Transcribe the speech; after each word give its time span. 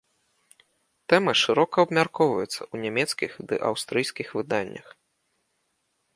Тэма 1.11 1.33
шырока 1.41 1.75
абмяркоўваецца 1.87 2.57
ў 2.57 2.75
нямецкіх 2.87 3.31
ды 3.53 3.61
аўстрыйскіх 3.69 4.27
выданнях. 4.41 4.87